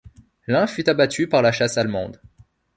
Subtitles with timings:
[0.47, 2.19] L’un fut abattu par la chasse allemande.